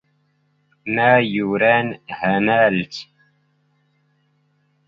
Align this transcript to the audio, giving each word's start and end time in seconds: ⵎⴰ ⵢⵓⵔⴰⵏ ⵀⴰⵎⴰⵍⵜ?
ⵎⴰ 0.93 1.09
ⵢⵓⵔⴰⵏ 1.31 1.87
ⵀⴰⵎⴰⵍⵜ? 2.17 2.95